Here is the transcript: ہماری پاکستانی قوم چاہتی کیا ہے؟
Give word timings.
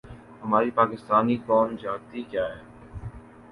ہماری 0.43 0.71
پاکستانی 0.71 1.35
قوم 1.47 1.69
چاہتی 1.77 2.21
کیا 2.23 2.45
ہے؟ 2.47 2.61